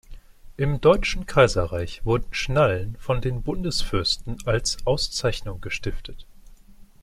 [0.57, 6.25] Im Deutschen Kaiserreich wurden Schnallen von den Bundesfürsten als Auszeichnungen gestiftet.